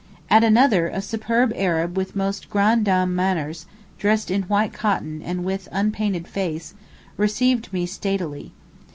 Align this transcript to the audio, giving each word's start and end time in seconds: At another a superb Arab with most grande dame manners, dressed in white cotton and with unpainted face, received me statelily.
At 0.31 0.43
another 0.43 0.87
a 0.87 0.99
superb 0.99 1.53
Arab 1.55 1.95
with 1.95 2.15
most 2.15 2.49
grande 2.49 2.85
dame 2.85 3.15
manners, 3.15 3.67
dressed 3.99 4.31
in 4.31 4.41
white 4.49 4.73
cotton 4.73 5.21
and 5.21 5.43
with 5.43 5.69
unpainted 5.71 6.27
face, 6.27 6.73
received 7.17 7.71
me 7.71 7.85
statelily. 7.85 8.51